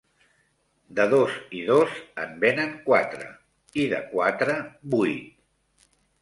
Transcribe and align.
De 0.99 1.03
dos 1.11 1.35
i 1.57 1.59
dos 1.67 1.97
en 2.23 2.33
venen 2.45 2.71
quatre, 2.87 3.29
i 3.85 3.87
de 3.93 4.01
quatre 4.15 4.57
vuit 4.97 5.87